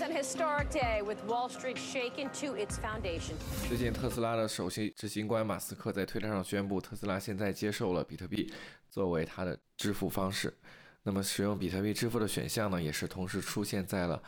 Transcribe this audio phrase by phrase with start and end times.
[0.00, 3.34] is an historic day with Wall Street shaken to its foundation.
[3.68, 8.52] 最近，特斯拉的首席执行官马斯克在推特上宣布，特斯拉现在接受了比特币
[8.88, 10.56] 作为它的支付方式。
[11.02, 14.22] 那么，使用比特币支付的选项呢，也是同时出现在了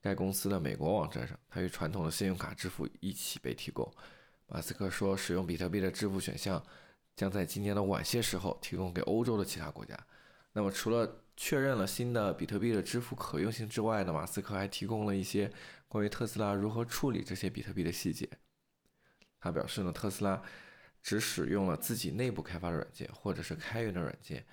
[0.00, 1.38] 该公司的美国网站上。
[1.48, 3.90] 它与传统的信用卡支付一起被提供。
[4.46, 6.62] 马斯克说，使用比特币的支付选项
[7.16, 9.98] 将在今年的晚些时候提供给欧洲的其他国家。
[10.52, 15.52] 那么，除了确认了新的比特币的支付可用性之外呢，马斯克还提供了一些
[15.86, 18.28] 关于特斯拉如何处理这些比特币的细节。
[19.38, 20.42] 他表示呢，特斯拉
[21.02, 24.44] 只使用了自己内部开发的软件或者是开源的软件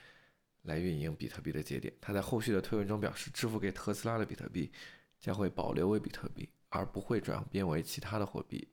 [0.64, 1.94] 来运营比特币的节点。
[2.02, 4.72] 他在后续的推文中表示，支付给特斯拉的比特币
[5.20, 8.68] 将会保留为比特币，而不会转变为其他的货币。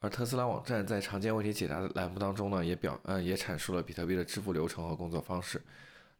[0.00, 5.62] 而特斯拉网站在常见问题解答的栏目当中呢，也表嗯也阐述了比特币的支付流程和工作方式。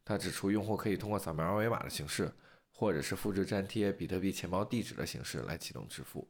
[0.09, 2.33] 他指出，用户可以通过扫描二维码的形式，
[2.73, 6.27] 或者是复制粘贴比特币钱包地址的形式来启动支付。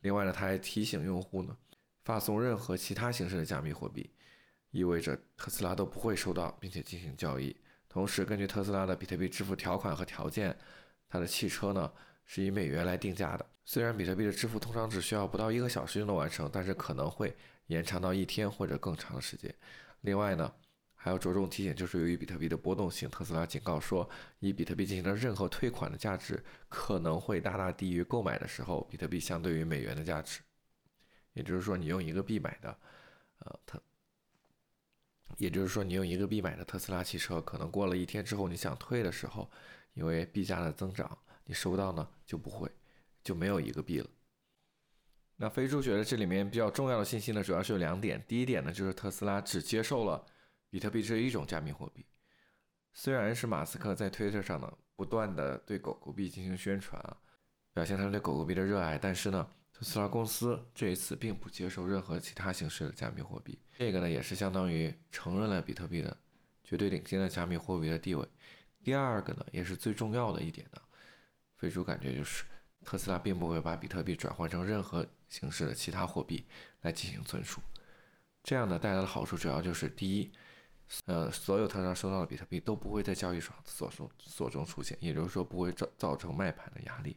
[0.00, 1.56] 另外呢，他还提醒用户呢，
[2.04, 4.10] 发送任何其他形式的加密货币，
[4.70, 7.56] 意味着特斯拉都不会收到并且进行交易。
[7.88, 10.54] 同时，根据特斯拉的比特币支付条款和条件，
[11.08, 11.90] 它的汽车呢
[12.26, 13.46] 是以美元来定价的。
[13.64, 17.34] 虽然比特币的支付通常只需要不到一个小时就能完成，但是可能会
[17.68, 19.54] 延长到一天或者更长的时间。
[20.02, 20.52] 另外呢。
[21.06, 30.40] 还要着重提醒，就是由于比特币的波动性，特斯拉警告说，以比特币进行的任何退款的价值可能会大大低于购买的时候比特币相对于美元的价值。
[31.32, 32.76] 也就是说，你用一个币买的，
[33.38, 33.80] 呃，特，
[35.36, 39.48] 也就是说，你用一个币买的特斯拉汽车，可能过了一天之后，你想退的时候，
[39.94, 42.68] 因为币价的增长，你收到呢就不会，
[43.22, 44.10] 就没有一个币了。
[45.36, 48.20] 那飞猪觉得这里面比较重要的信息呢，主要是有两点。
[48.26, 50.26] 第一点呢，就是特斯拉只接受了。
[50.68, 52.04] 比特币是一种加密货币，
[52.92, 57.16] 虽然是马斯克在推特上呢不断的对狗狗币进行宣传啊，
[57.72, 66.16] 表现他对狗狗币的热爱，但是呢，特斯拉公司这一次并不接受任何其他形式的加密货币，这个呢也是相当于承认了比特币的
[66.64, 68.26] 绝对领先的加密货币的地位。
[68.82, 70.80] 第二个呢，也是最重要的一点呢，
[71.56, 72.44] 飞猪感觉就是
[72.84, 76.46] 特斯拉并不会把比特币转换成任何形式的其他货币
[76.82, 77.60] 来进行存储，
[78.42, 80.32] 这样呢带来的好处主要就是第一。
[81.06, 87.16] 呃，所有特斯拉收到的比特币都不会在交易所所中所中出现，也就是说不会造造成卖盘的压力，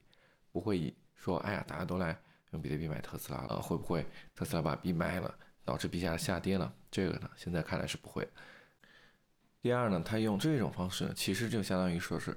[0.52, 2.20] 不会以说哎呀大家都来
[2.52, 4.04] 用比特币买特斯拉了，会不会
[4.34, 6.74] 特斯拉把币卖了，导致币价下跌呢？
[6.90, 8.28] 这个呢，现在看来是不会。
[9.62, 12.36] 第二呢，他用这种方式呢，其实就相当于说是，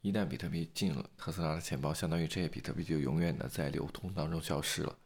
[0.00, 4.98] 一旦比特币进了特斯拉的钱包，相当于这些比特币就永远的在流通当中消失了。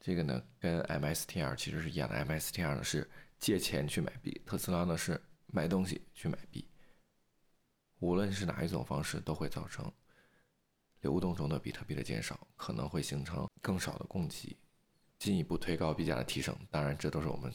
[0.00, 3.06] 这个呢，跟 MSTR 其实是一样的，MSTR 呢是。
[3.38, 6.66] 借钱去买币，特斯拉呢是买东西去买币。
[7.98, 9.90] 无论是哪一种方式，都会造成
[11.00, 14.56] 流动中的比特币的减少，可能会形成更少的供给，
[15.18, 16.54] 进一步推高币价的提升。
[16.70, 17.52] 当然，这都是我们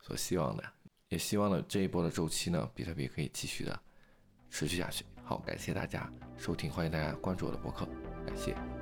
[0.00, 0.72] 所希望的，
[1.08, 3.80] 也希望呢这一波的周期呢，比特币可以继续的
[4.50, 5.04] 持续下去。
[5.22, 7.86] 好，感谢大家收听，欢迎大家关注我的博客，
[8.26, 8.75] 感谢。